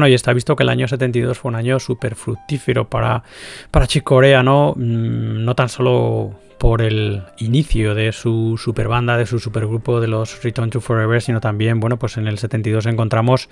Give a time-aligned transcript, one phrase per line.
[0.00, 3.22] Bueno, y está visto que el año 72 fue un año súper fructífero para,
[3.70, 4.72] para Chicorea, ¿no?
[4.74, 10.08] Mm, no tan solo por el inicio de su super banda, de su supergrupo de
[10.08, 13.50] los Return to Forever, sino también, bueno, pues en el 72 encontramos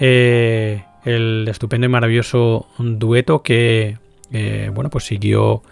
[0.00, 3.98] eh, el estupendo y maravilloso dueto que,
[4.32, 5.62] eh, bueno, pues siguió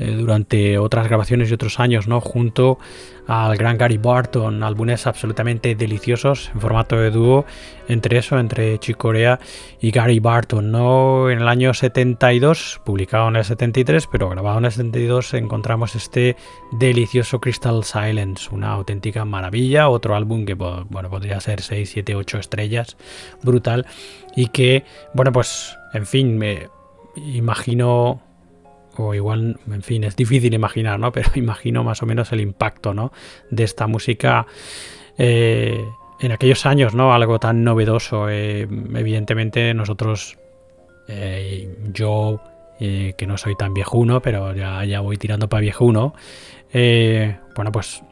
[0.00, 2.22] eh, durante otras grabaciones y otros años, ¿no?
[2.22, 2.78] Junto
[3.26, 7.44] al gran Gary Barton, álbumes absolutamente deliciosos en formato de dúo,
[7.86, 9.38] entre eso, entre Chicorea
[9.78, 11.28] y Gary Barton, ¿no?
[11.28, 16.34] En el año 72, publicado en el 73, pero grabado en el 72, encontramos este
[16.72, 22.38] delicioso Crystal Silence, una auténtica maravilla, otro álbum que, bueno, podría ser 6, 7, 8
[22.38, 22.96] estrellas,
[23.42, 23.86] brutal,
[24.34, 26.68] y que, bueno, pues, en fin, me
[27.16, 28.22] imagino
[29.00, 31.12] o igual, en fin, es difícil imaginar, ¿no?
[31.12, 33.12] Pero imagino más o menos el impacto, ¿no?
[33.50, 34.46] De esta música
[35.18, 35.84] eh,
[36.20, 37.12] en aquellos años, ¿no?
[37.12, 38.28] Algo tan novedoso.
[38.28, 40.38] Eh, evidentemente nosotros,
[41.08, 42.40] eh, yo,
[42.78, 46.14] que no soy tan viejuno, pero ya, ya voy tirando para viejuno,
[46.72, 48.02] bueno, pues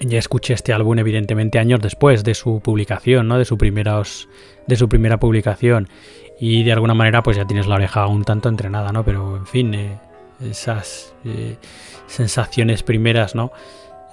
[0.00, 3.38] ya escuché este álbum evidentemente años después de su publicación, ¿no?
[3.38, 4.28] De, su primeros,
[4.66, 5.88] de su primera publicación
[6.38, 9.04] y de alguna manera pues ya tienes la oreja un tanto entrenada, ¿no?
[9.04, 9.98] Pero en fin, eh,
[10.40, 11.56] esas eh,
[12.06, 13.52] sensaciones primeras, ¿no?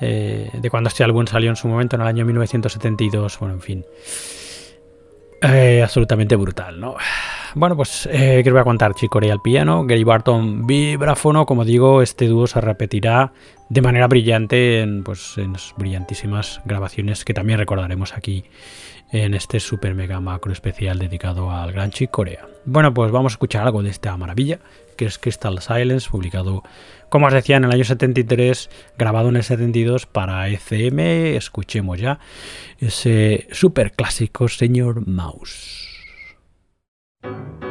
[0.01, 3.61] Eh, de cuando este álbum salió en su momento en el año 1972, bueno, en
[3.61, 3.85] fin.
[5.81, 6.95] absolutamente brutal, ¿no?
[7.55, 11.65] Bueno, pues eh, que os voy a contar, Chicorea al piano, Gary Barton vibráfono, como
[11.65, 13.33] digo, este dúo se repetirá
[13.69, 18.45] de manera brillante en, pues, en brillantísimas grabaciones que también recordaremos aquí
[19.11, 22.45] en este super mega macro especial dedicado al Gran Chick Corea.
[22.65, 24.59] Bueno, pues vamos a escuchar algo de esta maravilla,
[24.95, 26.63] que es Crystal Silence, publicado,
[27.09, 30.99] como os decía, en el año 73, grabado en el 72 para ECM.
[31.35, 32.19] Escuchemos ya
[32.77, 35.88] ese super clásico Señor Mouse.
[37.21, 37.68] Thank you.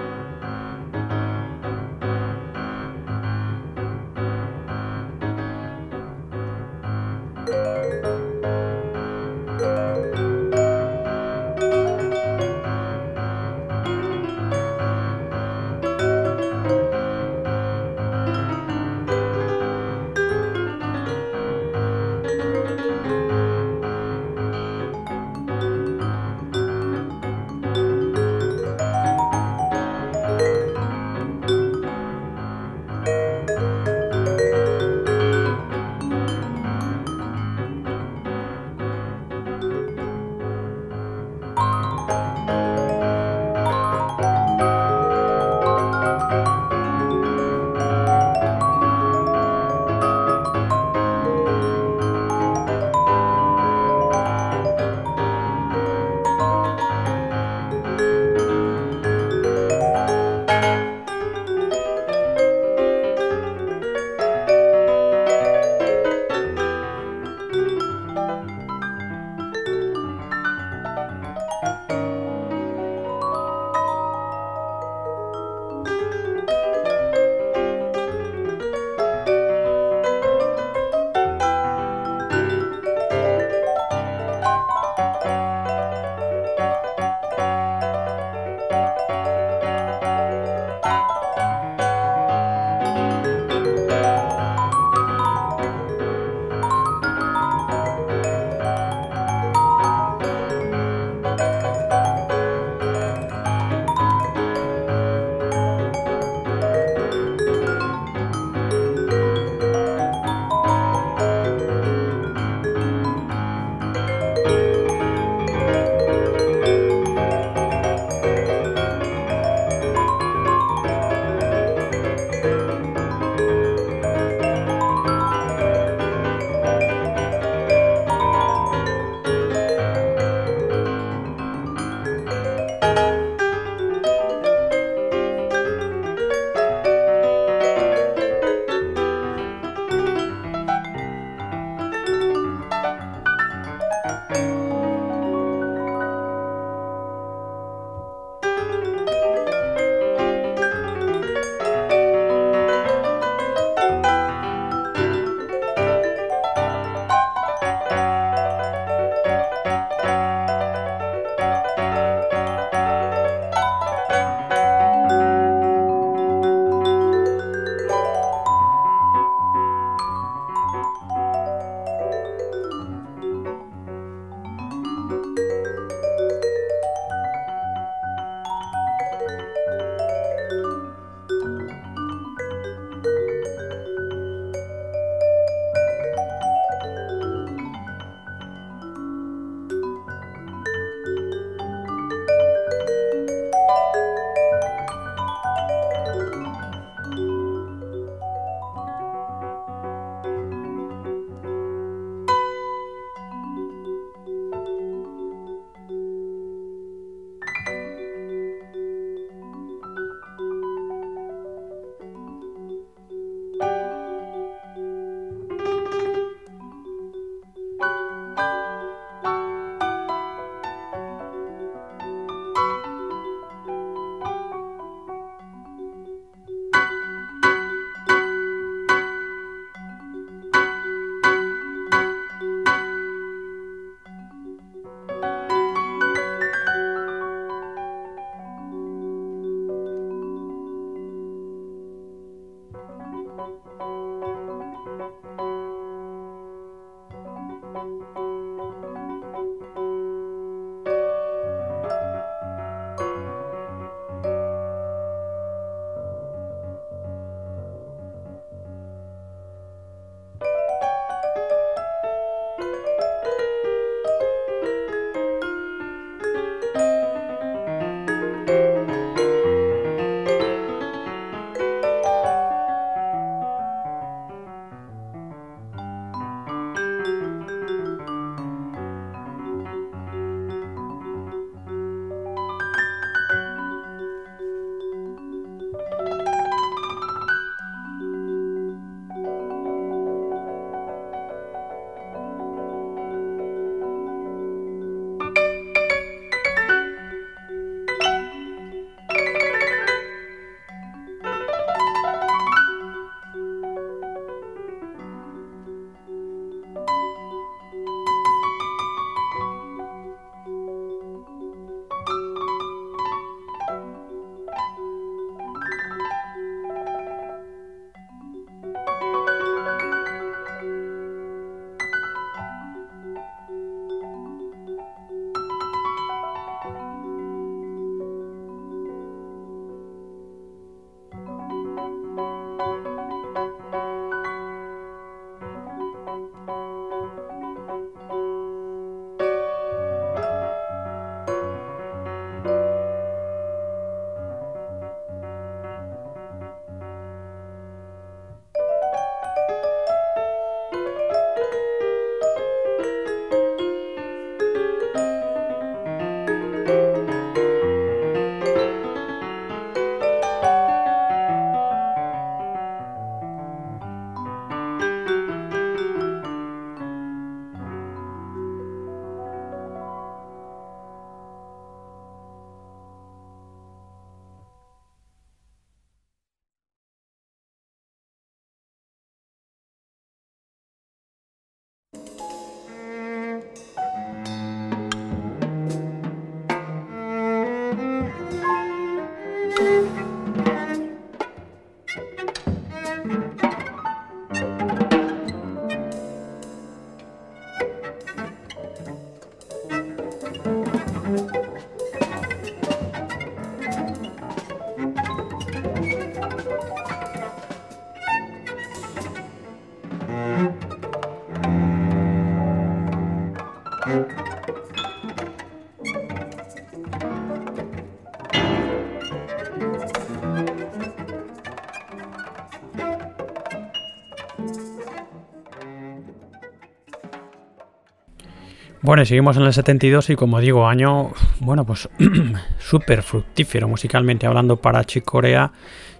[428.88, 431.90] Bueno, seguimos en el 72 y como digo, año, bueno, pues
[432.58, 435.52] súper fructífero musicalmente hablando para Chick Corea,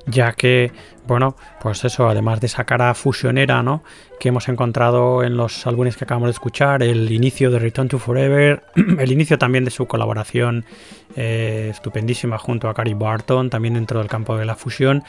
[0.07, 0.73] ya que,
[1.07, 3.85] bueno, pues eso, además de esa cara fusionera, ¿no?
[4.18, 7.99] Que hemos encontrado en los álbumes que acabamos de escuchar, el inicio de Return to
[7.99, 8.62] Forever,
[8.99, 10.64] el inicio también de su colaboración
[11.14, 15.04] eh, estupendísima junto a Cary Barton, también dentro del campo de la fusión.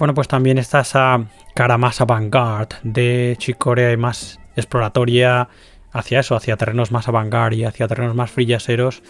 [0.00, 1.24] Bueno, pues también está esa
[1.54, 5.48] cara más avant-garde de Chick Corea y más exploratoria
[5.92, 9.02] hacia eso, hacia terrenos más avant y hacia terrenos más frillaseros,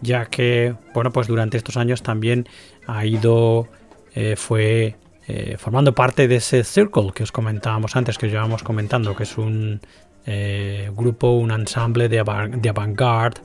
[0.00, 2.48] ya que, bueno, pues durante estos años también
[2.86, 3.68] ha ido,
[4.14, 4.96] eh, fue
[5.28, 9.22] eh, formando parte de ese Circle que os comentábamos antes, que os llevábamos comentando, que
[9.22, 9.80] es un
[10.26, 13.40] eh, grupo, un ensamble de, avant-garde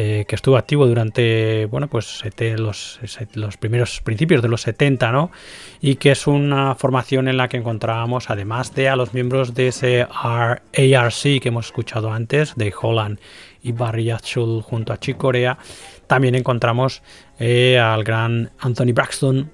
[0.00, 2.22] eh, que estuvo activo durante bueno, pues
[2.56, 3.00] los,
[3.34, 5.32] los, primeros principios de los 70, ¿no?
[5.80, 9.66] Y que es una formación en la que encontrábamos, además de a los miembros de
[9.66, 13.18] ese ARC que hemos escuchado antes, de Holland
[13.60, 15.58] y Barry Atchul junto a Chick Corea,
[16.06, 17.02] también encontramos
[17.40, 19.50] eh, al gran Anthony Braxton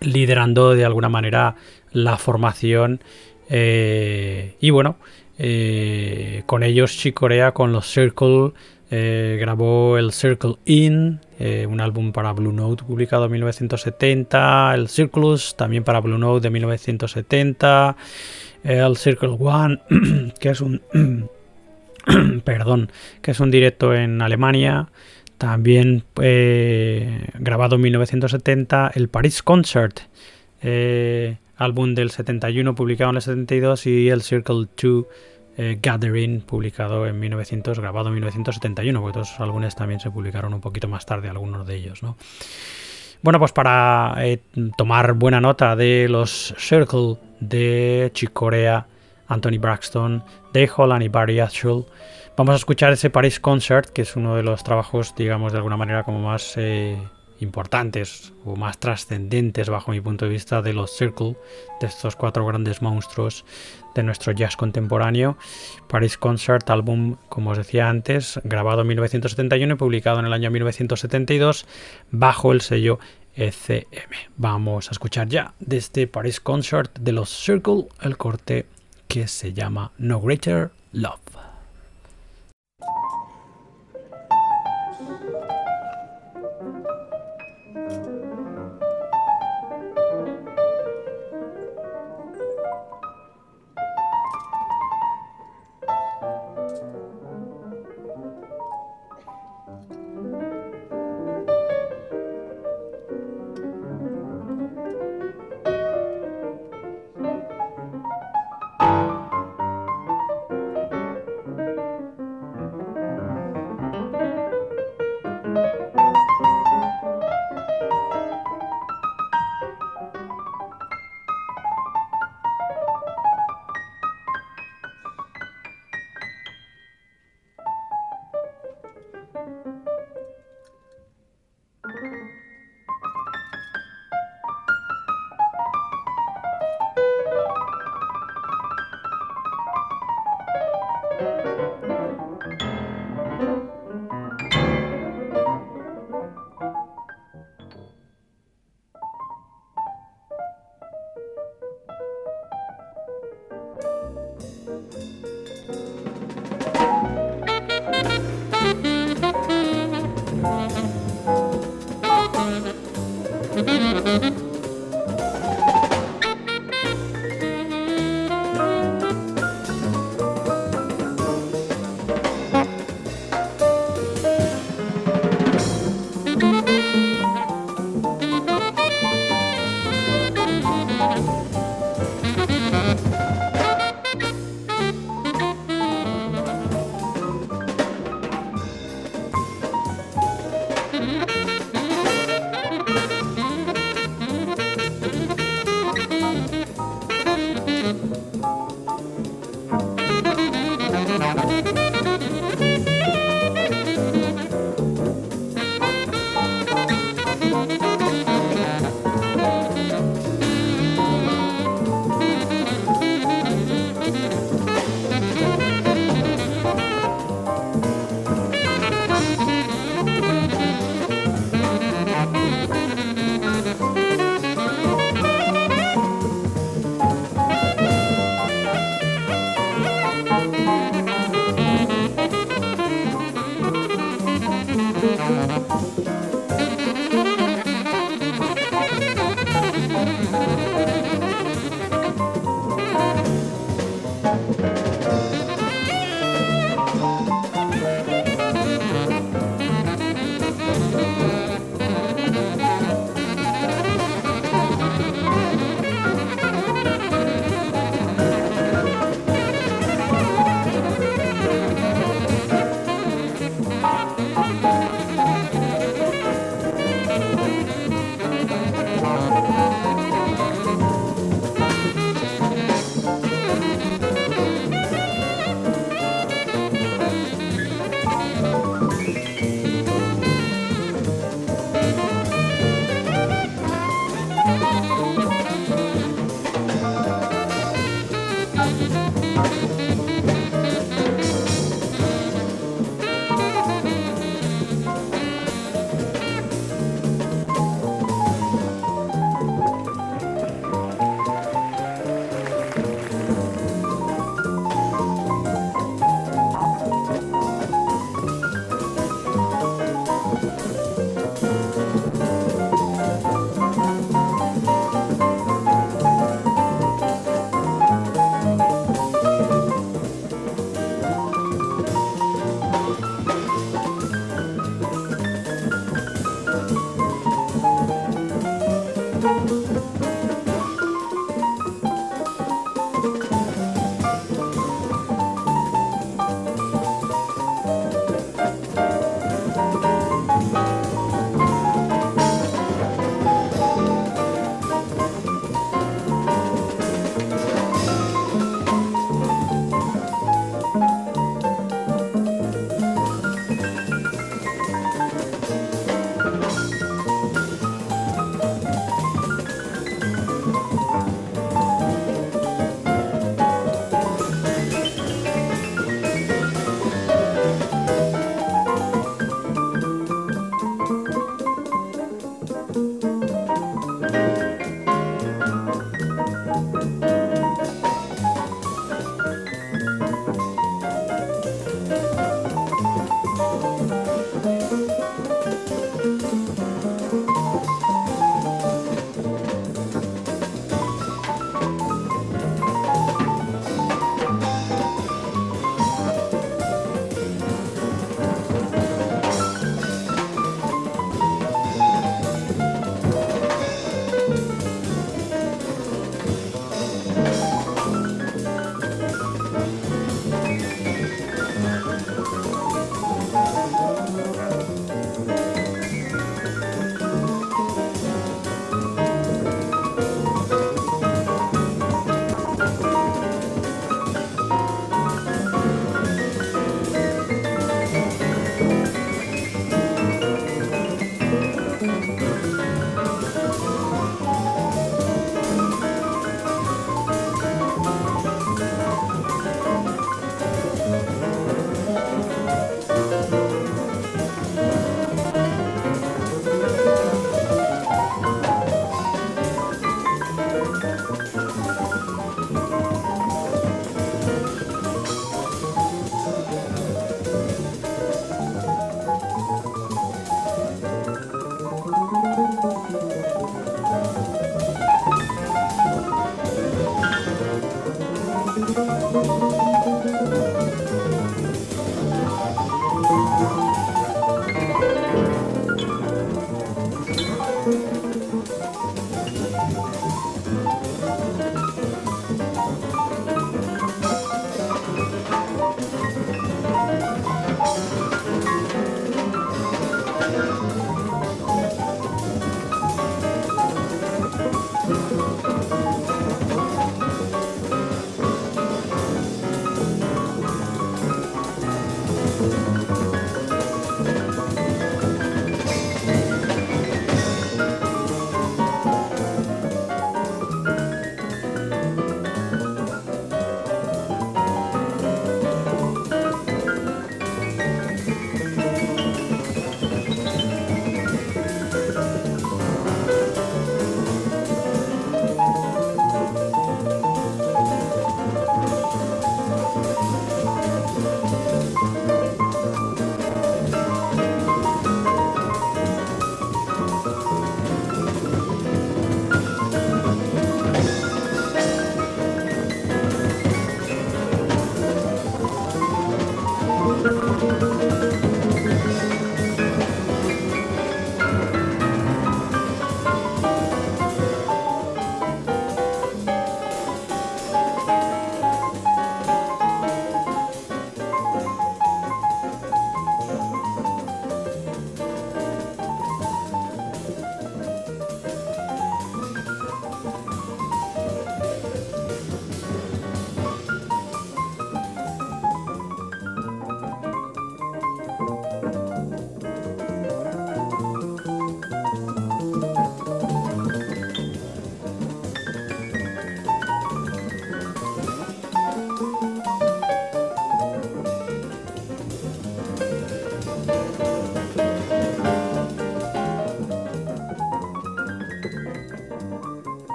[0.00, 1.54] liderando de alguna manera
[1.92, 3.04] la formación.
[3.48, 4.96] y bueno,
[5.36, 8.52] eh, con ellos Chicorea con los Circle
[8.96, 14.88] eh, grabó el Circle In, eh, un álbum para Blue Note publicado en 1970, el
[14.88, 17.96] Circulus también para Blue Note de 1970,
[18.62, 19.80] el Circle One,
[20.38, 20.80] que es un
[22.44, 24.86] perdón, que es un directo en Alemania,
[25.38, 30.02] también grabado en 1970, el Paris Concert,
[31.56, 35.06] álbum del 71 publicado en el 72 y el Circle 2
[35.56, 40.54] eh, Gathering publicado en 1900, grabado en 1971, porque todos los álbumes también se publicaron
[40.54, 42.16] un poquito más tarde, algunos de ellos, ¿no?
[43.22, 44.42] Bueno, pues para eh,
[44.76, 48.86] tomar buena nota de los Circle de Chick Corea,
[49.28, 51.86] Anthony Braxton, Dave Holland y Barry Ashul,
[52.36, 55.78] vamos a escuchar ese Paris Concert, que es uno de los trabajos, digamos, de alguna
[55.78, 56.98] manera como más eh,
[57.40, 61.36] importantes o más trascendentes bajo mi punto de vista de los Circle,
[61.80, 63.44] de estos cuatro grandes monstruos
[63.94, 65.36] de nuestro jazz contemporáneo.
[65.88, 70.50] Paris Concert, álbum, como os decía antes, grabado en 1971 y publicado en el año
[70.50, 71.66] 1972
[72.10, 72.98] bajo el sello
[73.36, 74.12] ECM.
[74.36, 78.66] Vamos a escuchar ya desde Paris Concert de los Circle el corte
[79.08, 81.23] que se llama No Greater Love.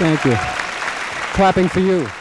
[0.00, 0.34] Thank you.
[1.34, 2.19] Clapping for you.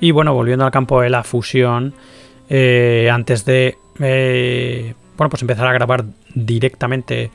[0.00, 1.92] Y bueno, volviendo al campo de la fusión,
[2.48, 7.30] eh, antes de eh, bueno, pues empezar a grabar directamente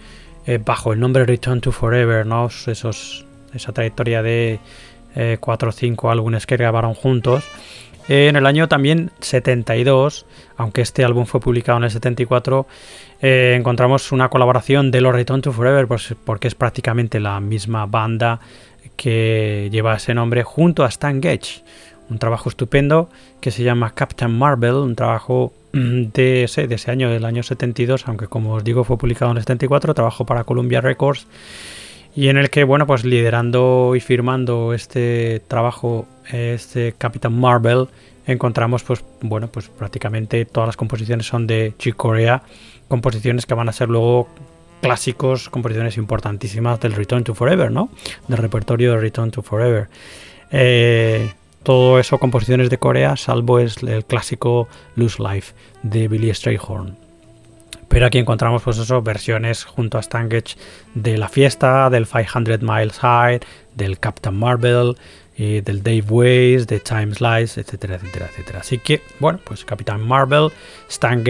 [0.47, 2.47] eh, bajo el nombre Return to Forever, ¿no?
[2.47, 4.60] Esos, esa trayectoria de
[5.39, 7.45] 4 o 5 álbumes que grabaron juntos.
[8.10, 10.25] en el año también 72,
[10.58, 12.67] aunque este álbum fue publicado en el 74,
[13.21, 18.41] encontramos una colaboración de los Return to Forever, pues, porque es prácticamente la misma banda
[18.97, 21.63] que lleva ese nombre junto a Stan Getch
[22.10, 23.10] un trabajo estupendo
[23.41, 27.44] que se llama Captain Marvel, un trabajo mm, de ese, de ese año, del año
[27.44, 31.28] 72, aunque como os digo fue publicado en el 74, trabajo para Columbia Records
[32.15, 37.88] y en el que, bueno, pues liderando y firmando este trabajo, este Captain Marvel,
[38.26, 42.41] encontramos, pues, bueno, pues prácticamente todas las composiciones son de Chick Corea,
[42.88, 44.30] composiciones que van a ser luego
[44.82, 47.89] clásicos, composiciones importantísimas del Return to Forever, ¿no?
[48.30, 49.89] Del repertorio de Return to Forever.
[50.52, 51.34] Eh,
[51.65, 56.95] todo eso composiciones de Corea, salvo es el clásico Loose Life de Billy Strayhorn.
[57.89, 60.56] Pero aquí encontramos pues eso, versiones junto a Stangage
[60.93, 63.41] de La Fiesta, del 500 Miles High,
[63.75, 64.95] del Captain Marvel,
[65.38, 68.60] y del Dave Ways, de Time Slice, etcétera, etcétera, etcétera.
[68.60, 70.49] Así que, bueno, pues Captain Marvel,
[70.88, 71.23] Stan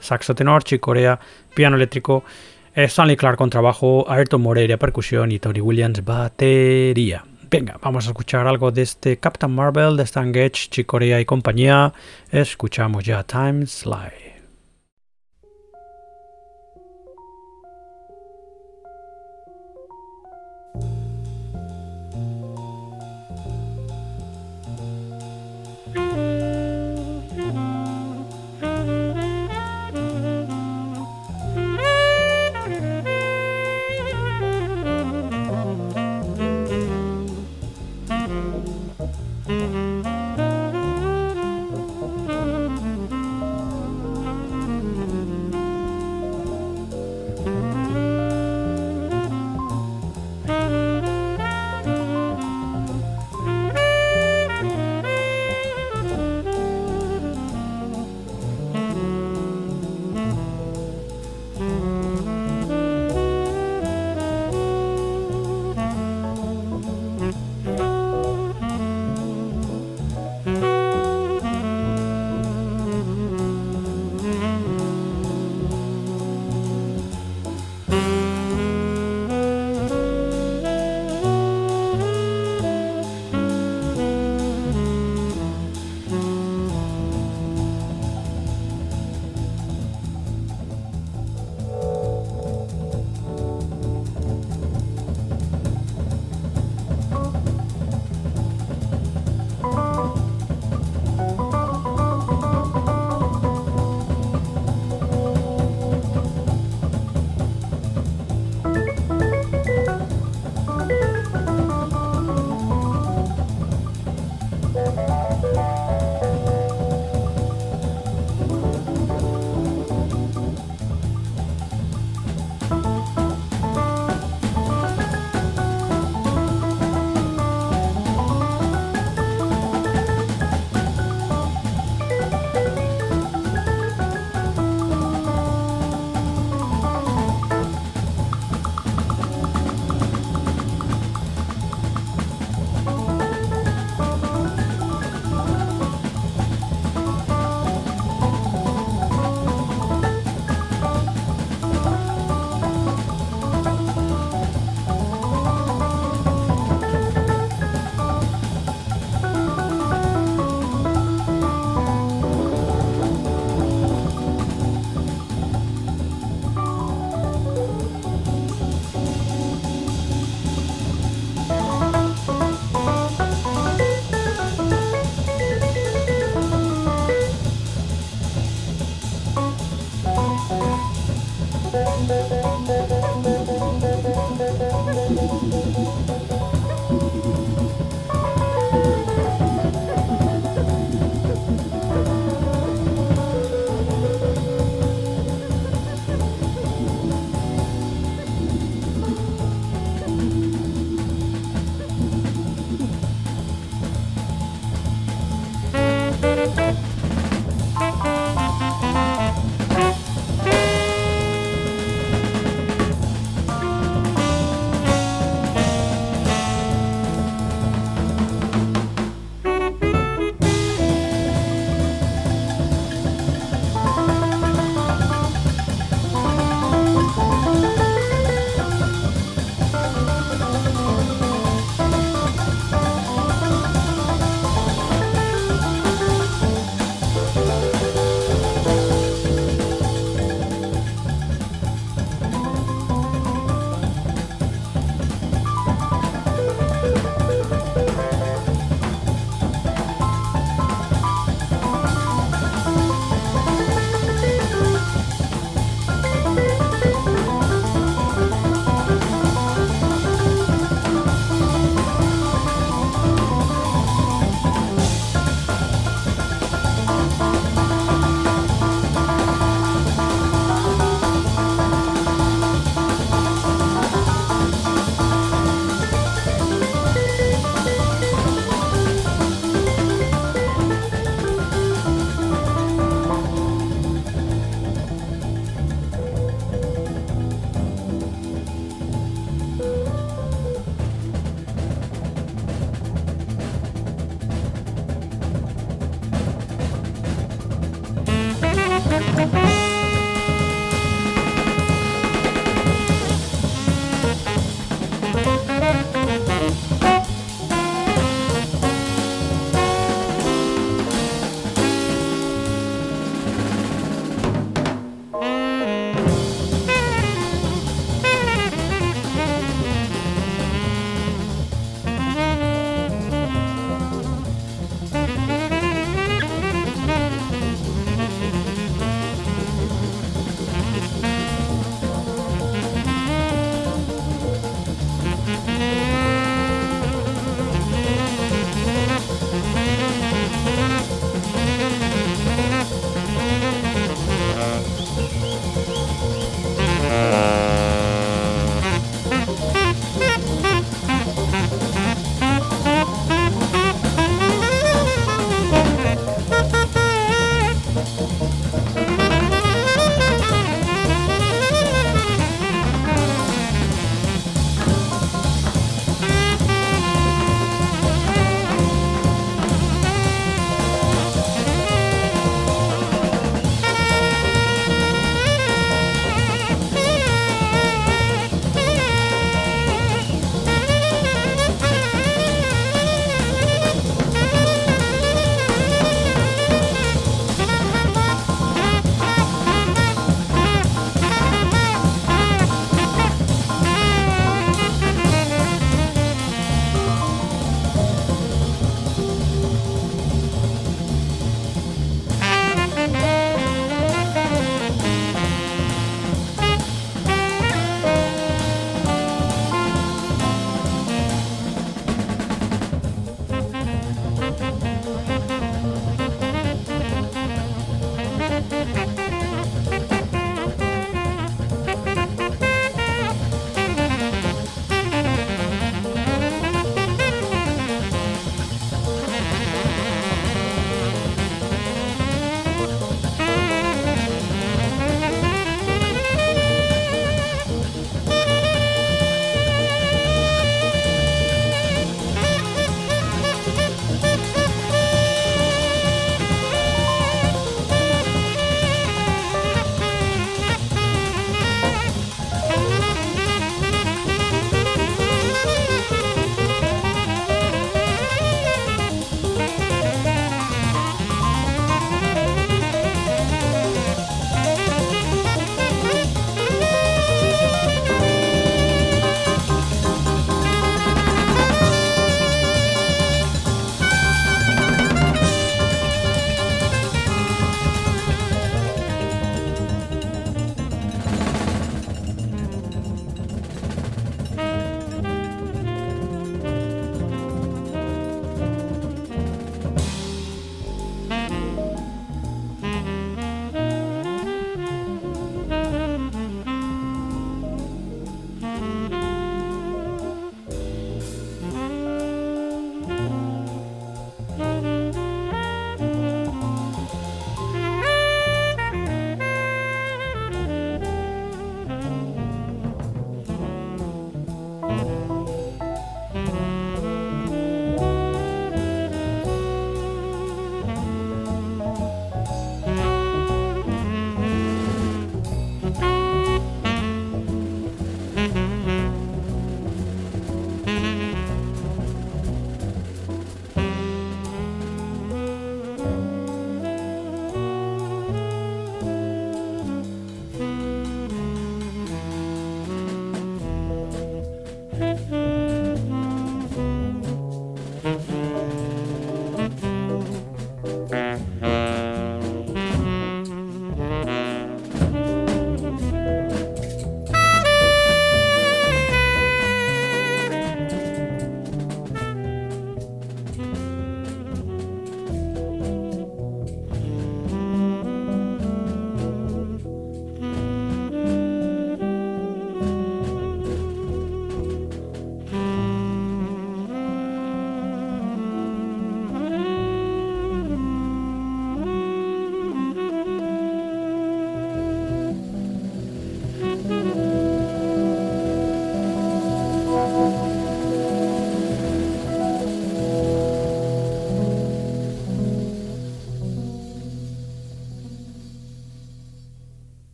[0.00, 1.20] saxo tenor, Corea,
[1.54, 2.24] piano eléctrico,
[2.74, 7.24] eh, Stanley Clark con trabajo, Ayrton Moreira percusión y Tony Williams batería.
[7.50, 11.92] Venga, vamos a escuchar algo de este Captain Marvel de Stan Getch, Chicorea y compañía.
[12.30, 14.29] Escuchamos ya Time Slide.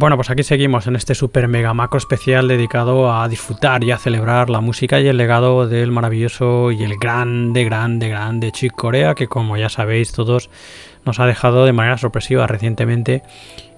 [0.00, 3.98] Bueno, pues aquí seguimos en este super mega macro especial dedicado a disfrutar y a
[3.98, 9.16] celebrar la música y el legado del maravilloso y el grande, grande, grande Chick Corea,
[9.16, 10.50] que como ya sabéis todos
[11.04, 13.24] nos ha dejado de manera sorpresiva recientemente.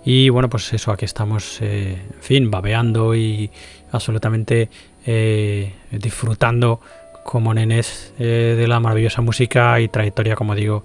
[0.04, 3.50] Y bueno, pues eso, aquí estamos, eh, en fin, babeando y
[3.90, 4.68] absolutamente
[5.06, 6.82] eh, disfrutando
[7.24, 10.84] como nenes eh, de la maravillosa música y trayectoria, como digo,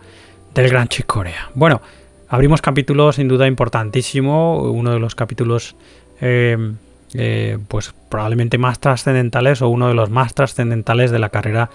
[0.54, 1.50] del gran Chick Corea.
[1.56, 1.82] Bueno,
[2.36, 5.78] abrimos capítulo sin duda importantísimo, uno de los capítulos
[6.20, 6.76] em,
[7.14, 11.70] eh, pues probablemente más trascendentales o uno de los más trascendentales de la carrera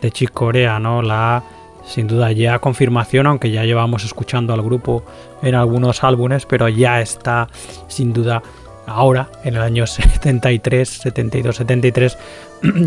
[0.00, 1.02] de Chick Corea, ¿no?
[1.02, 1.42] La
[1.84, 5.04] sin duda ya confirmación, aunque ya llevamos escuchando al grupo
[5.42, 7.48] en algunos álbumes, pero ya está
[7.86, 8.42] sin duda
[8.86, 12.18] ahora, en el año 73, 72, 73,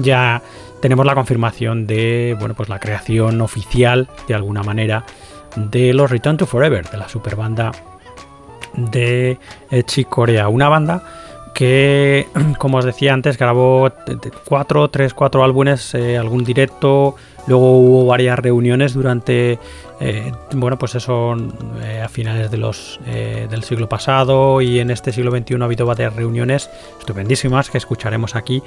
[0.01, 0.41] ya
[0.81, 5.05] tenemos la confirmación de, bueno, pues la creación oficial, de alguna manera,
[5.55, 7.71] de los Return to Forever, de la super banda
[8.75, 9.37] de
[9.85, 10.47] Chick Corea.
[10.47, 11.03] Una banda
[11.53, 12.27] que,
[12.57, 13.91] como os decía antes, grabó
[14.45, 17.15] cuatro, tres, cuatro álbumes, eh, algún directo,
[17.47, 19.59] luego hubo varias reuniones durante,
[19.99, 21.35] eh, bueno, pues eso
[21.83, 25.85] eh, a finales de los, del siglo pasado y en este siglo XXI ha habido
[25.85, 26.69] varias reuniones
[26.99, 28.63] estupendísimas que escucharemos aquí,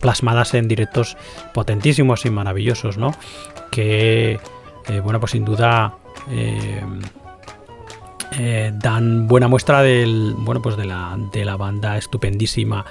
[0.00, 1.16] plasmadas en directos
[1.52, 3.14] potentísimos y maravillosos, ¿no?
[3.70, 4.38] Que,
[5.02, 5.94] bueno, pues sin duda
[6.30, 6.82] eh,
[8.38, 12.84] eh, dan buena muestra del, bueno, pues de, la, de la banda estupendísima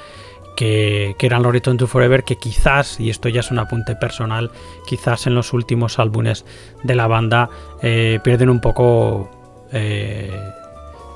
[0.55, 4.51] que, eran los Return to Forever, que quizás, y esto ya es un apunte personal,
[4.85, 6.45] quizás en los últimos álbumes
[6.83, 7.49] de la banda
[7.81, 9.31] eh, pierden un poco,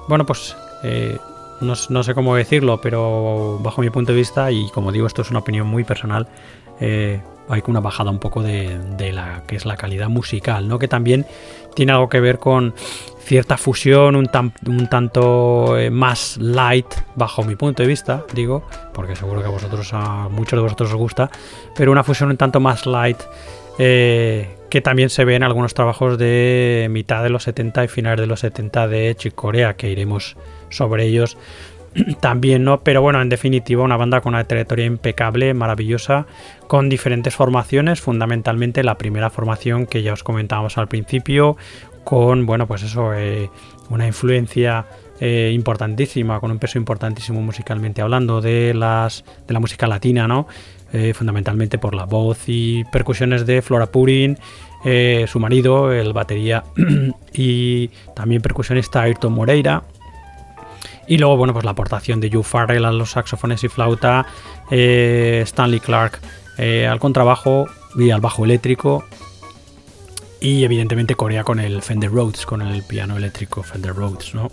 [0.07, 0.55] bueno, pues
[1.61, 5.29] no, sé cómo decirlo, pero bajo mi punto de vista, y como digo, esto es
[5.29, 6.27] una opinión muy personal,
[6.79, 10.79] hay una bajada un poco de, de, la que es la calidad musical, ¿no?
[10.79, 11.25] Que también
[11.75, 12.73] tiene algo que ver con
[13.25, 19.41] cierta fusión un, tanto eh, más light, bajo mi punto de vista, digo, porque seguro
[19.41, 21.31] que a vosotros, a muchos de vosotros os gusta,
[21.75, 23.17] pero una fusión un tanto más light
[23.79, 28.21] eh, que también se ve en algunos trabajos de mitad de los 70 y finales
[28.21, 30.37] de los 70 de Chick Corea, que iremos
[30.69, 31.37] sobre ellos
[32.19, 32.81] también, ¿no?
[32.81, 36.25] Pero bueno, en definitiva, una banda con una trayectoria impecable, maravillosa,
[36.67, 41.57] con diferentes formaciones, fundamentalmente la primera formación que ya os comentábamos al principio,
[42.03, 43.49] con, bueno, pues eso, eh,
[43.89, 44.85] una influencia
[45.19, 50.47] eh, importantísima, con un peso importantísimo musicalmente hablando de, las, de la música latina, ¿no?
[50.93, 54.37] Eh, fundamentalmente por la voz y percusiones de Flora Purin,
[55.25, 56.63] su marido, el batería
[57.33, 59.81] y también percusionista Ayrton Moreira,
[61.07, 64.25] y luego, bueno, pues la aportación de Joe Farrell a los saxofones y flauta,
[64.71, 66.19] eh, Stanley Clark
[66.57, 69.05] eh, al contrabajo y al bajo eléctrico.
[70.39, 74.49] Y evidentemente Corea con el Fender Rhodes, con el piano eléctrico Fender Rhodes, ¿no?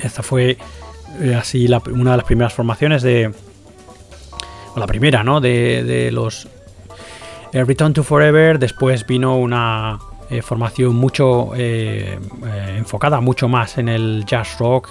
[0.00, 0.58] Esta fue
[1.20, 3.32] eh, así una de las primeras formaciones de.
[4.74, 5.40] O la primera, ¿no?
[5.40, 6.48] De, de los
[7.52, 8.58] Return to Forever.
[8.58, 9.98] Después vino una
[10.42, 14.88] formación mucho enfocada, mucho más en el jazz rock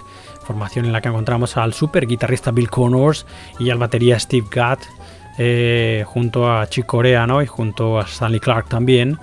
[0.51, 3.25] formación en la que encontramos al super guitarrista Bill Connors
[3.57, 4.79] y al batería Steve Gadd,
[5.37, 9.17] eh, junto a Chick Corea y junto a Stanley Clark también.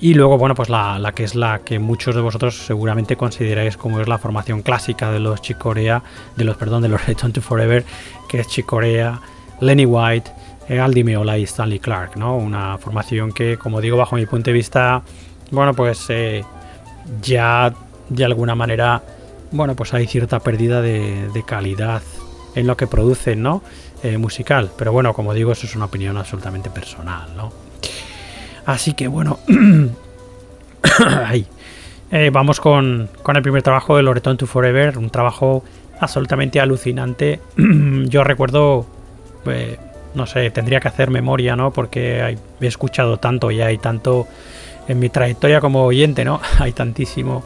[0.00, 3.98] Y luego, bueno, pues la, que es la que muchos de vosotros seguramente consideráis como
[4.00, 6.02] es la formación clásica de los Chick Corea,
[6.36, 7.84] de los, perdón, de los Return to Forever,
[8.28, 9.20] que es Chick Corea,
[9.60, 10.30] Lenny White,
[10.68, 12.36] eh, Aldi Meola y Stanley Clark, ¿no?
[12.36, 15.02] Una formación que, como digo, bajo mi punto de vista,
[15.50, 16.44] bueno, pues eh,
[17.22, 17.72] ya
[18.08, 19.02] de alguna manera
[19.50, 22.02] bueno, pues hay cierta pérdida de, calidad
[22.54, 23.62] en lo que producen, ¿no?
[24.02, 24.70] Eh, musical.
[24.76, 27.52] Pero bueno, como digo, eso es una opinión absolutamente personal, ¿no?
[28.66, 29.38] Así que bueno,
[31.26, 31.46] ahí.
[32.10, 35.62] Eh, vamos con, el primer trabajo de Loreton to Forever, un trabajo
[36.00, 37.40] absolutamente alucinante.
[37.56, 38.86] Yo recuerdo,
[39.46, 39.78] eh,
[40.14, 41.70] no sé, tendría que hacer memoria, ¿no?
[41.72, 44.26] Porque he escuchado tanto y hay tanto
[44.88, 46.40] en mi trayectoria como oyente, ¿no?
[46.58, 47.44] Hay tantísimo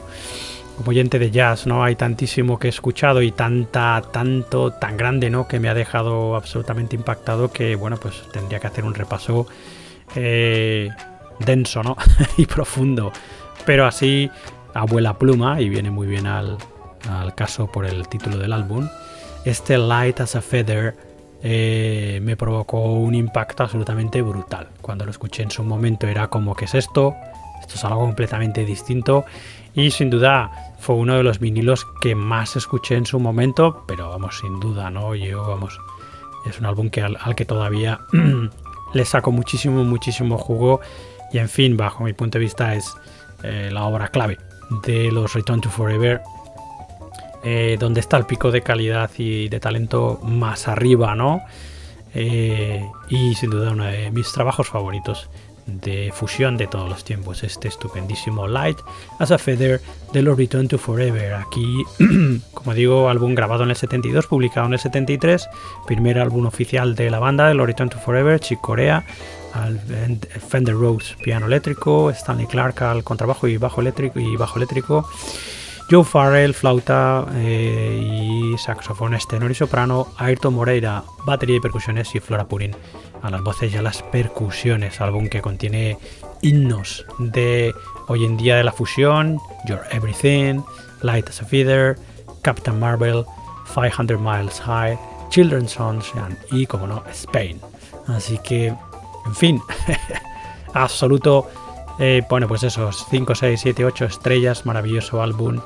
[0.76, 1.84] como oyente de jazz, ¿no?
[1.84, 5.46] Hay tantísimo que he escuchado y tanta, tanto, tan grande, ¿no?
[5.46, 9.46] Que me ha dejado absolutamente impactado que, bueno, pues tendría que hacer un repaso
[10.16, 10.90] eh,
[11.38, 11.96] denso, ¿no?
[12.36, 13.12] y profundo.
[13.64, 14.30] Pero así,
[14.74, 16.58] abuela pluma, y viene muy bien al,
[17.34, 18.88] caso por el título del álbum.
[19.44, 20.94] Este Light as a Feather
[21.42, 24.68] eh, me provocó un impacto absolutamente brutal.
[24.80, 27.14] Cuando lo escuché en su momento era como, ¿qué es esto?
[27.60, 29.24] Esto es algo completamente distinto
[29.74, 34.08] y sin duda fue uno de los vinilos que más escuché en su momento, pero
[34.10, 35.14] vamos, sin duda, ¿no?
[35.14, 35.78] Yo, vamos,
[36.46, 38.00] es un álbum que al, que todavía
[38.94, 40.80] le saco muchísimo, muchísimo jugo
[41.32, 42.94] y en fin, bajo mi punto de vista es
[43.42, 44.38] eh, la obra clave
[44.84, 46.20] de los Return to Forever
[47.44, 51.42] eh, donde está el pico de calidad y de talento más arriba, ¿no?
[52.14, 55.28] Eh, y sin duda uno de mis trabajos favoritos
[55.66, 58.78] de fusión de todos los tiempos, este estupendísimo Light
[59.18, 59.80] as a Feather
[60.12, 61.34] de los Return to Forever.
[61.34, 61.84] Aquí,
[62.54, 65.48] como digo, álbum grabado en el 72, publicado en el 73,
[65.86, 69.04] primer álbum oficial de la banda de los Return to Forever, Chick Corea,
[69.52, 69.78] al
[70.48, 75.08] Fender Rose piano eléctrico, Stanley Clark al contrabajo y bajo eléctrico y bajo eléctrico.
[75.92, 82.20] Joe Farrell, flauta eh, y saxofones tenor y soprano, Ayrton Moreira, batería y percusiones y
[82.20, 82.74] Flora Purin
[83.20, 85.98] a las voces y a las percusiones, álbum que contiene
[86.40, 87.74] himnos de
[88.08, 90.62] hoy en día de la fusión, Your Everything,
[91.02, 91.98] Light as a Feather,
[92.40, 93.26] Captain Marvel,
[93.74, 96.10] 500 Miles High, Children's Songs
[96.50, 97.60] y, como no, Spain.
[98.06, 99.60] Así que, en fin,
[100.72, 101.50] absoluto,
[101.98, 105.60] eh, bueno, pues esos 5, 6, 7, 8 estrellas, maravilloso álbum,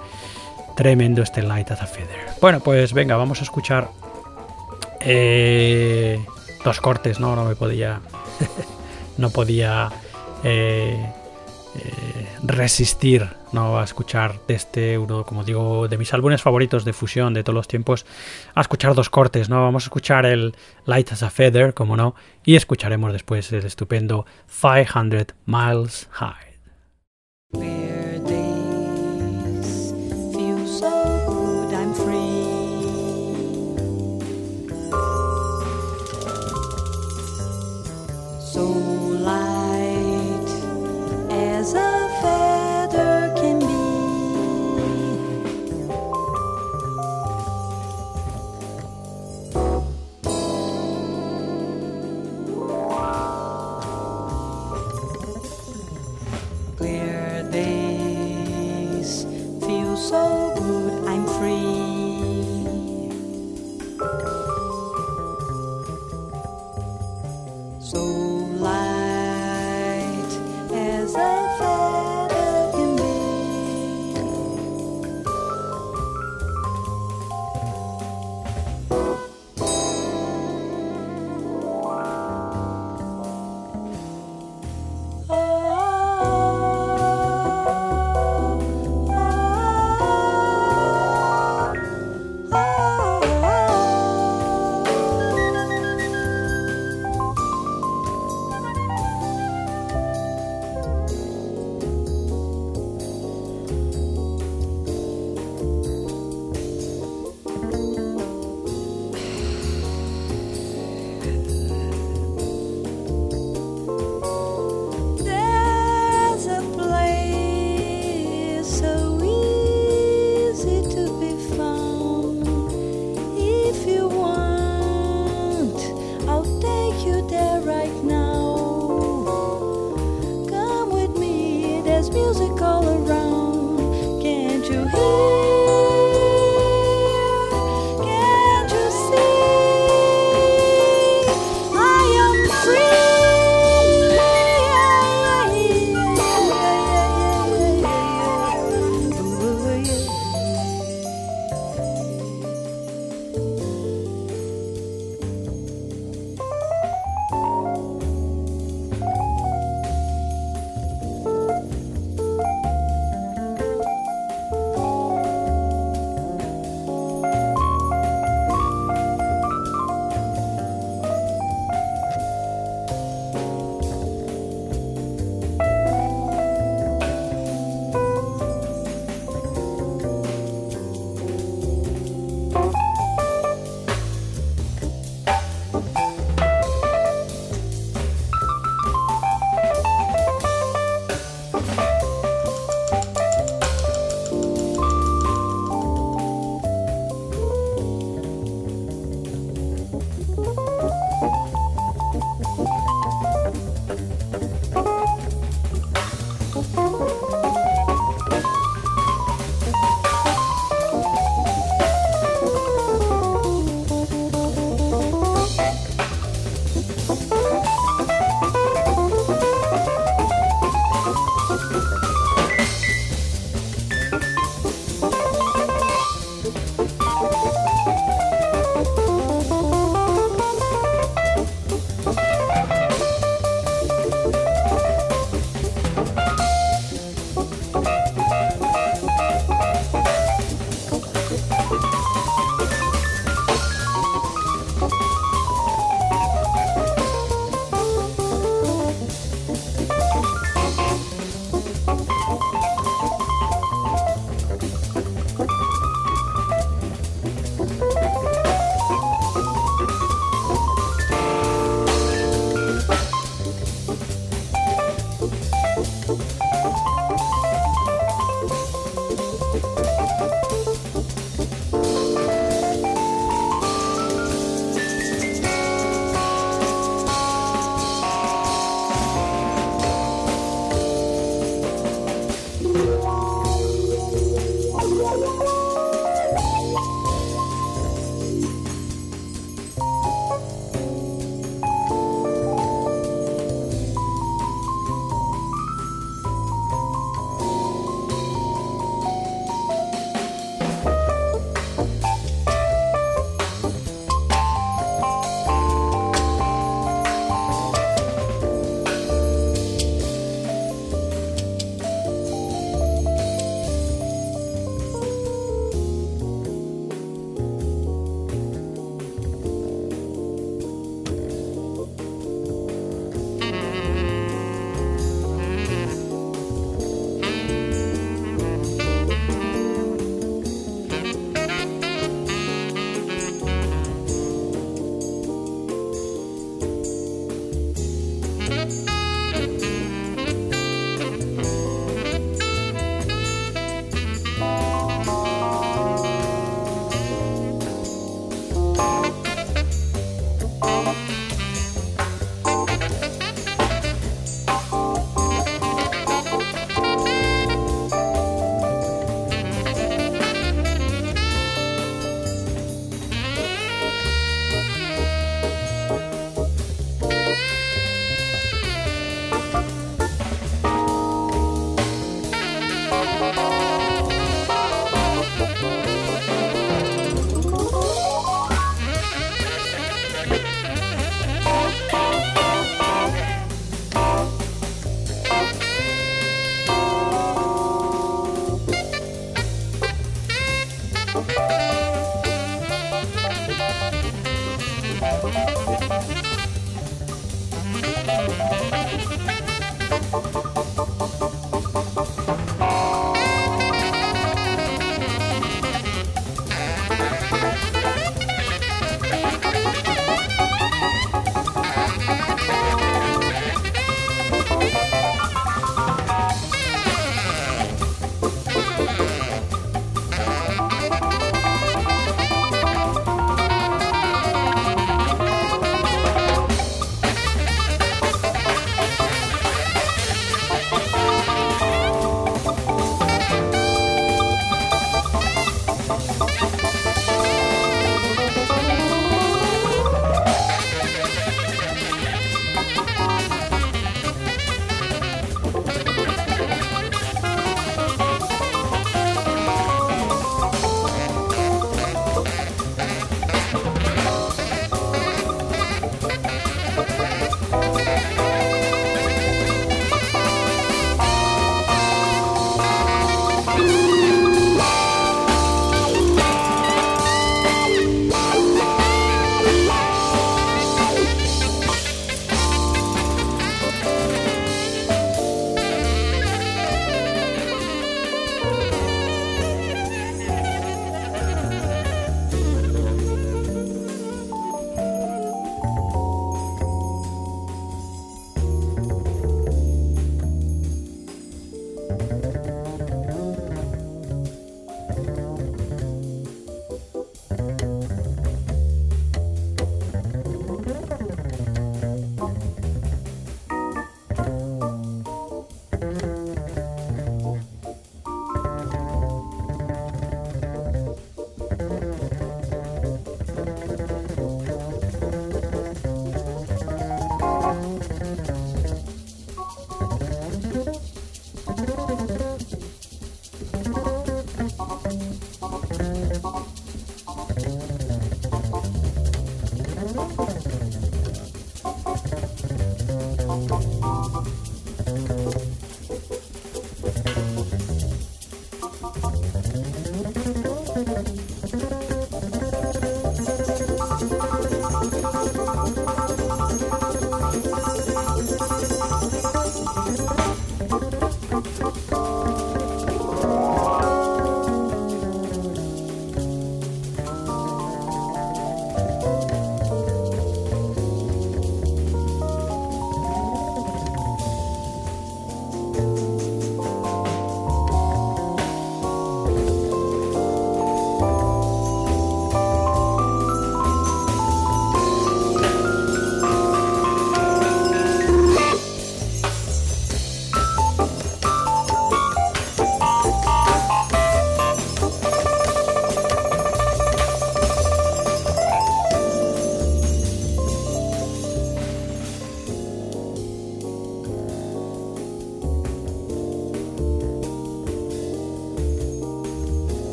[0.77, 2.27] tremendo este Light as a Feather.
[2.41, 3.89] Bueno, pues venga, vamos a escuchar
[5.01, 6.25] eh,
[6.65, 7.37] dos cortes, ¿no?
[7.37, 8.01] No me podía.
[9.19, 9.91] no podía
[10.45, 11.13] eh,
[11.77, 13.79] eh, resistir ¿no?
[13.79, 17.69] a escuchar este uno, como digo, de mis álbumes favoritos de fusión de todos los
[17.69, 18.07] tiempos,
[18.55, 19.63] a escuchar dos cortes, ¿no?
[19.63, 20.55] Vamos a escuchar el
[20.85, 22.15] Light as a Feather, como no,
[22.45, 26.57] y escucharemos después el estupendo 500 Miles High.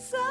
[0.00, 0.29] So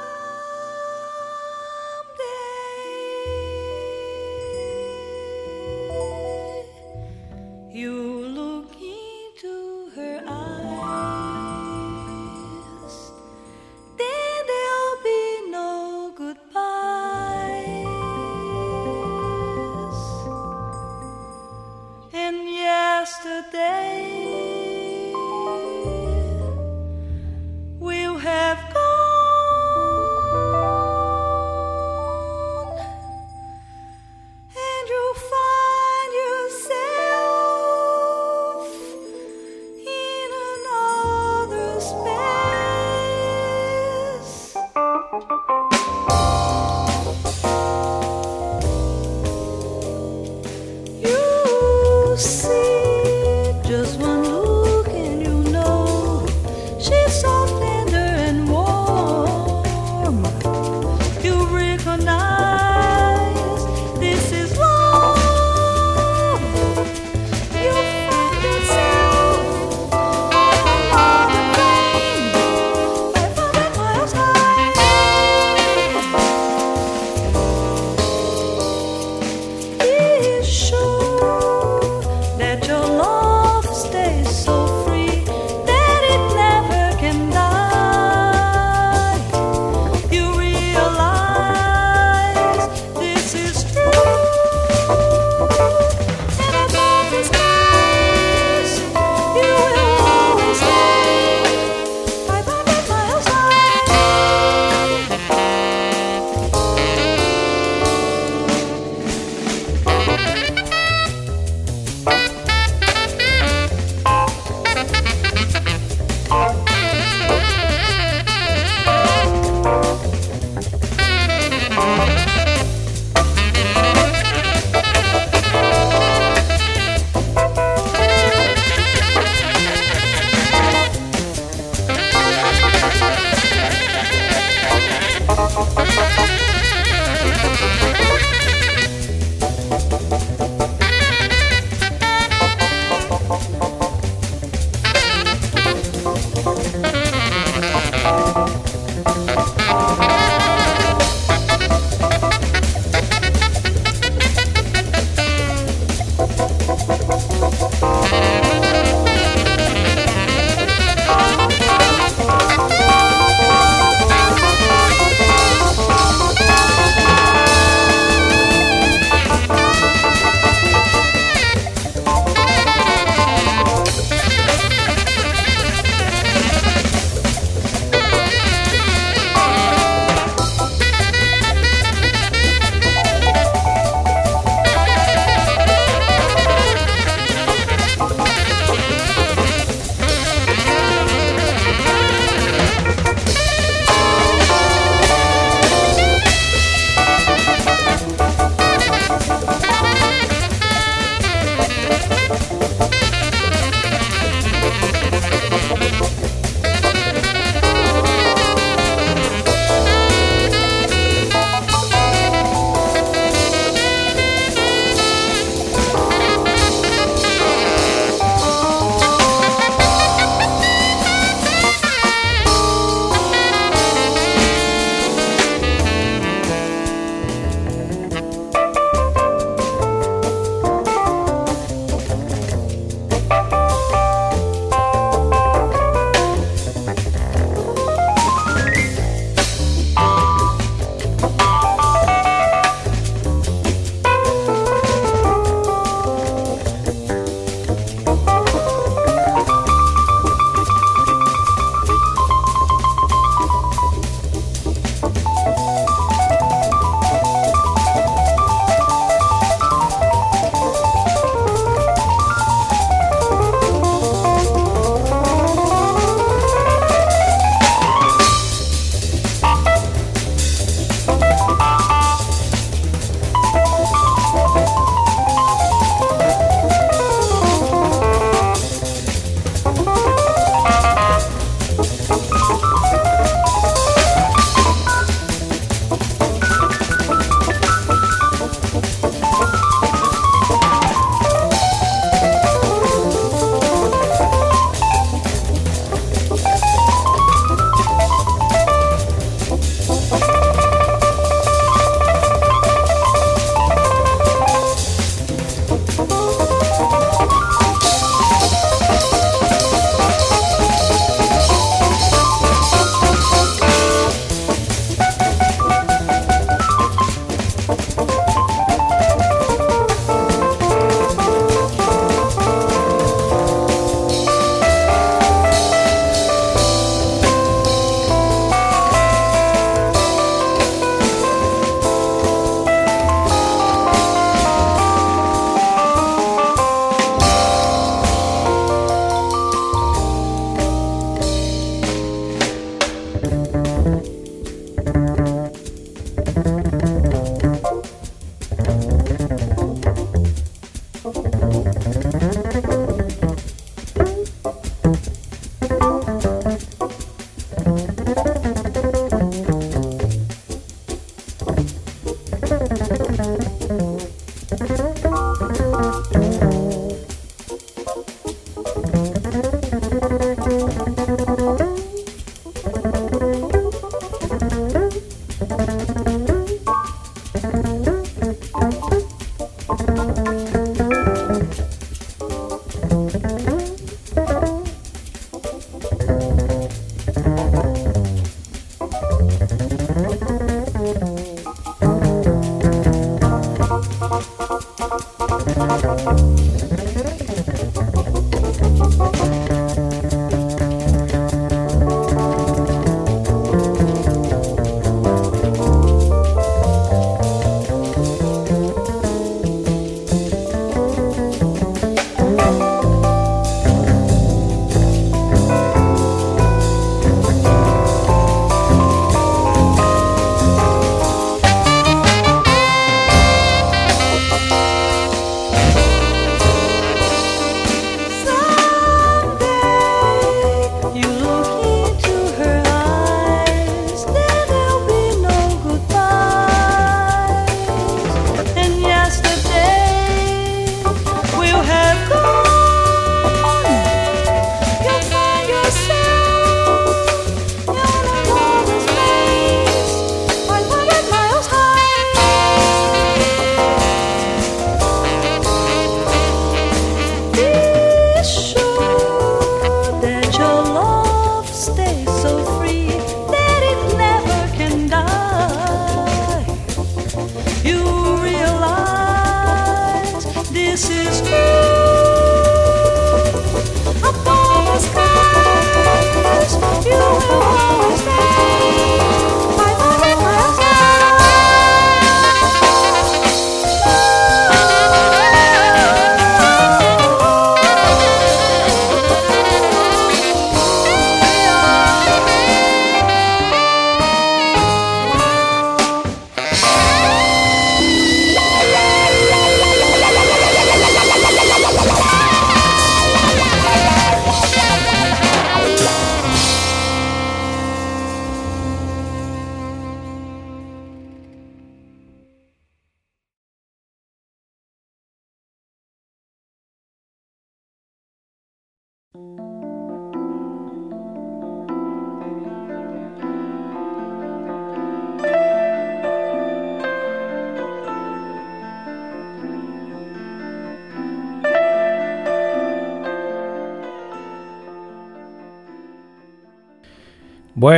[150.02, 150.39] Oh,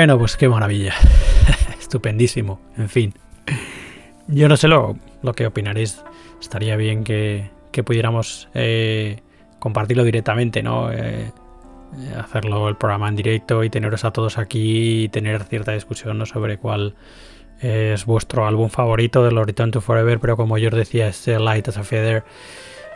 [0.01, 0.95] Bueno, pues qué maravilla.
[1.79, 2.59] Estupendísimo.
[2.75, 3.13] En fin.
[4.25, 6.03] Yo no sé lo, lo que opinaréis.
[6.41, 7.51] Estaría bien que,
[7.85, 9.21] pudiéramos eh,
[9.59, 10.91] compartirlo directamente, ¿no?
[10.91, 11.31] Eh,
[12.17, 16.57] hacerlo el programa en directo y teneros a todos aquí y tener cierta discusión sobre
[16.57, 16.95] cuál
[17.59, 21.67] es vuestro álbum favorito de los to Forever, pero como yo os decía, este Light
[21.67, 22.23] as a Feather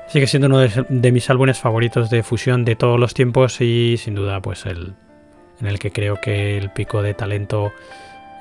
[0.08, 0.58] sigue siendo uno
[0.90, 4.96] de mis álbumes favoritos de fusión de todos los tiempos y sin duda pues el,
[5.60, 7.72] en el que creo que el pico de talento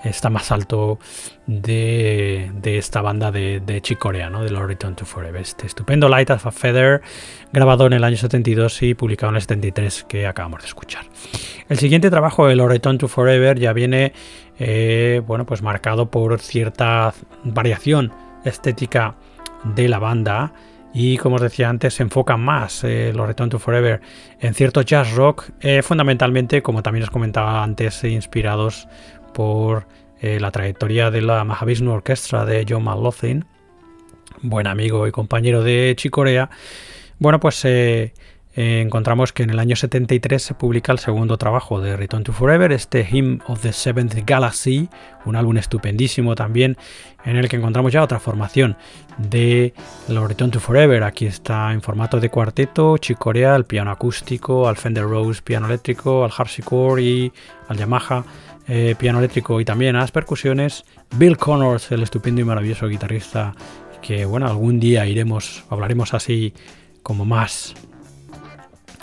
[0.04, 0.98] está más alto
[1.46, 4.42] de, esta banda de, de Chicorea, ¿no?
[4.42, 5.40] de los Return to Forever.
[5.40, 7.02] Este estupendo Light of a Feather,
[7.52, 11.04] grabado en el año 72 y publicado en el 73, que acabamos de escuchar.
[11.68, 14.12] El siguiente trabajo, el Return to Forever, ya viene
[14.58, 18.12] eh, bueno, pues marcado por cierta variación
[18.44, 19.14] estética
[19.64, 20.52] de la banda
[20.94, 24.00] y como os decía antes, se enfocan más eh, los Return to Forever
[24.38, 28.86] en cierto jazz rock, eh, fundamentalmente, como también os comentaba antes, inspirados
[29.34, 29.88] por
[30.20, 33.44] eh, la trayectoria de la Mahavishnu Orchestra de John McLaughlin,
[34.42, 36.48] buen amigo y compañero de Chicorea.
[37.18, 37.64] Bueno, pues
[38.56, 42.32] eh, encontramos que en el año 73 se publica el segundo trabajo de Return to
[42.32, 44.88] Forever, este Hymn of the Seventh Galaxy,
[45.24, 46.76] un álbum estupendísimo también,
[47.24, 48.76] en el que encontramos ya otra formación
[49.18, 49.74] de
[50.08, 51.02] los Return to Forever.
[51.02, 56.24] Aquí está en formato de cuarteto, Chicorea, el piano acústico, al Fender Rose piano eléctrico,
[56.24, 57.32] al harpsichord y
[57.68, 58.24] al Yamaha
[58.68, 60.84] eh, piano eléctrico y también a las percusiones.
[61.16, 63.54] Bill Connors, el estupendo y maravilloso guitarrista,
[64.00, 66.54] que bueno, algún día iremos, hablaremos así
[67.02, 67.74] como más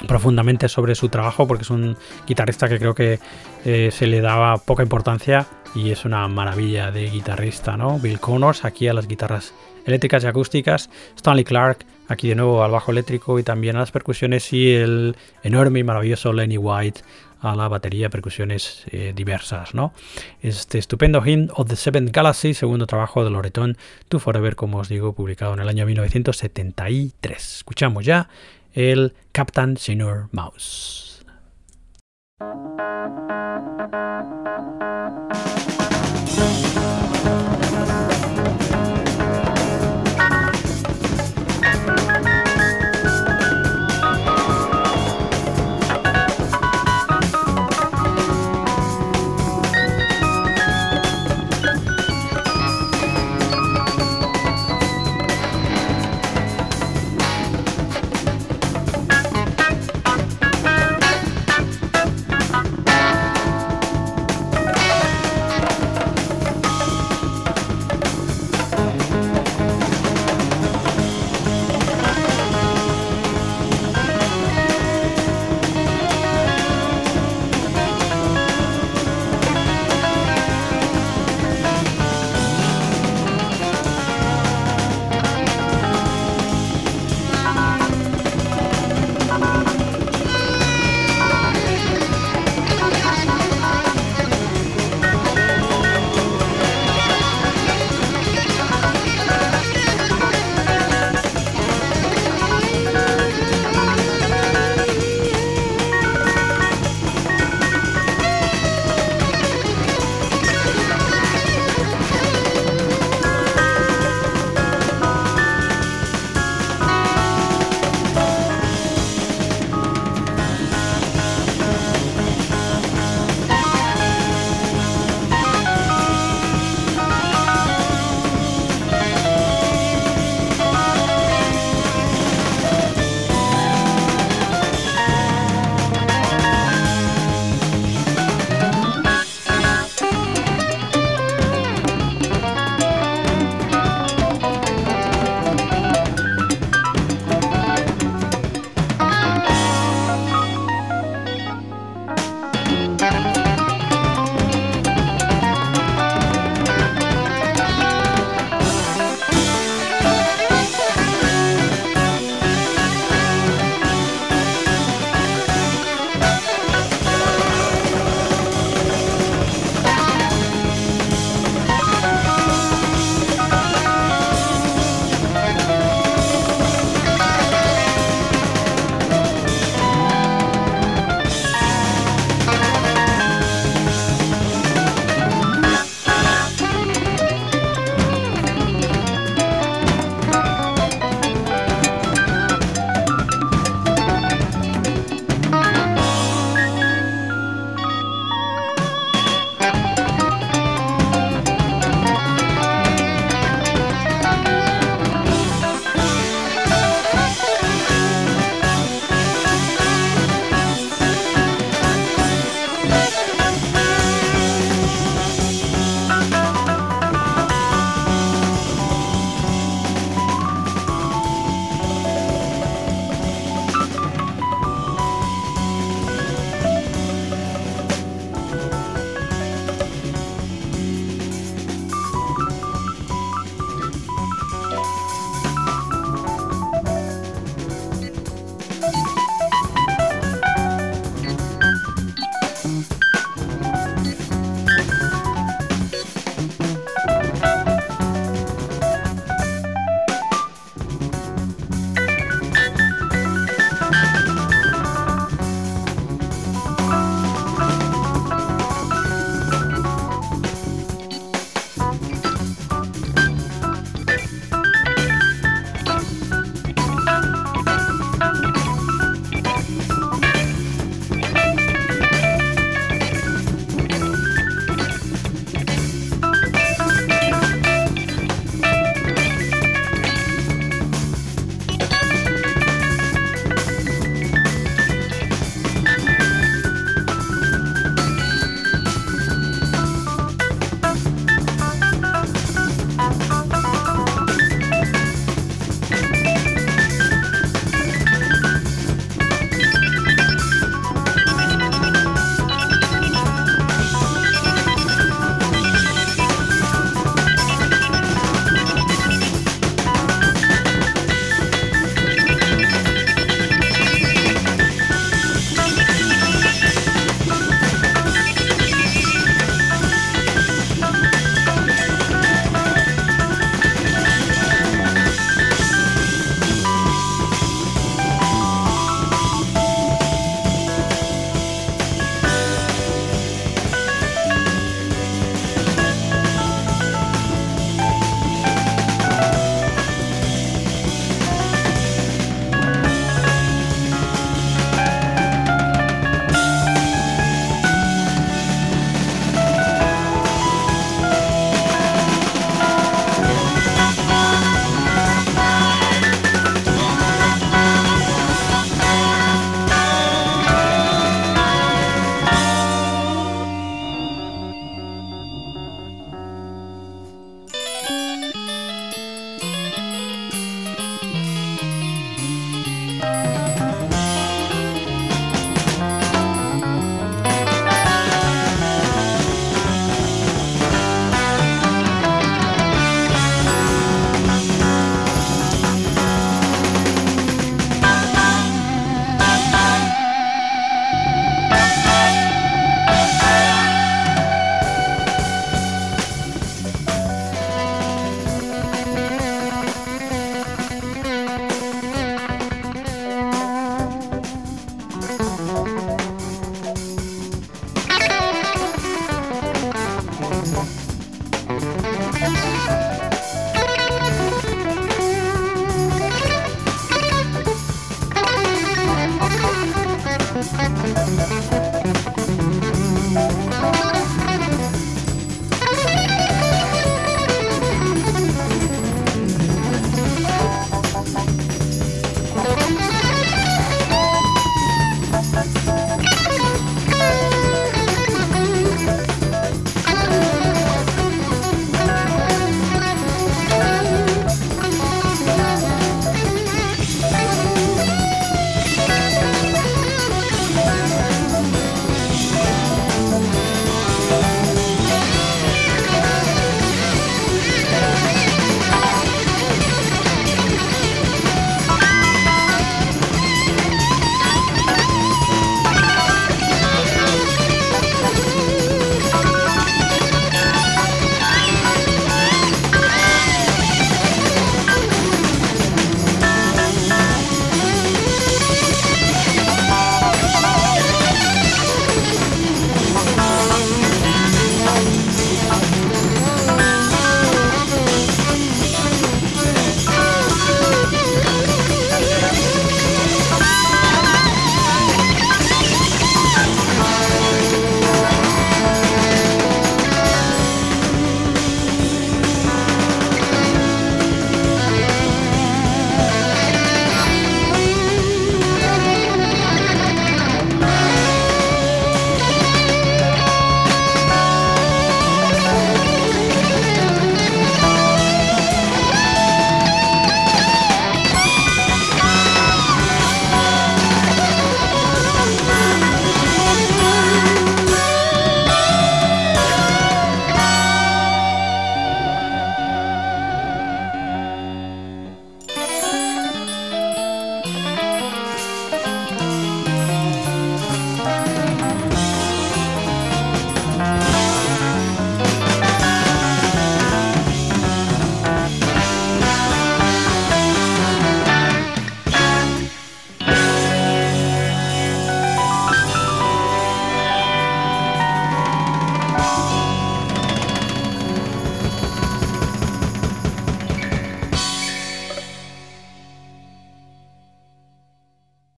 [0.08, 1.98] profundamente sobre su trabajo porque es un
[2.28, 3.20] guitarrista que creo que
[3.66, 8.00] eh, se le daba poca importancia y es una maravilla de guitarrista, ¿no?
[8.00, 9.54] Bill Connors aquí a las guitarras
[9.86, 13.92] eléctricas y acústicas, Stanley Clark aquí de nuevo al bajo eléctrico y también a las
[13.92, 17.02] percusiones y el enorme y maravilloso Lenny White
[17.40, 19.94] a la batería, percusiones eh, diversas, ¿no?
[20.42, 23.78] Este estupendo Hymn of the Seventh Galaxy, segundo trabajo de Loreton
[24.10, 27.56] To Forever, como os digo, publicado en el año 1973.
[27.56, 28.30] Escuchamos ya
[28.74, 31.12] el Captain Senior Mouse.